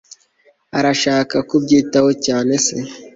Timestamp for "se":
2.65-2.77